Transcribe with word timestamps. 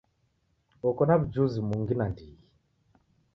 Oko 0.87 1.01
na 1.05 1.15
w'ujuzi 1.19 1.59
mungi 1.67 1.93
nandighi. 1.95 2.41